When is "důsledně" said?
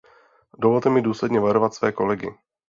1.01-1.39